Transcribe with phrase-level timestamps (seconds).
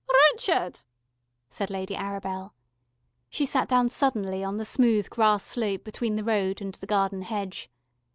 [0.35, 0.83] "RRCHUD!"
[1.51, 2.53] said Lady Arabel.
[3.29, 7.21] She sat down suddenly on the smooth grass slope between the road and the garden
[7.21, 7.69] hedge.